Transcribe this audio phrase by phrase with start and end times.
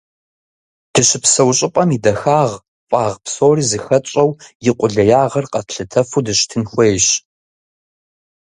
[0.93, 2.55] Дыщыпсэу щӏыпӏэм и дахагъ,
[2.89, 4.29] фӏагъ псори зыхэтщӏэу,
[4.69, 7.07] и къулеягъыр къэтлъытэфу дыщытын хуейщ.